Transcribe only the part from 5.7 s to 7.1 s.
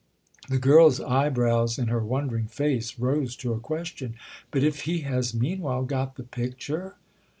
got the picture?"